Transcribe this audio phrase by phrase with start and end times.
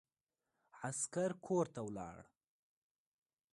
[0.87, 2.17] عسکر کورته ولاړ.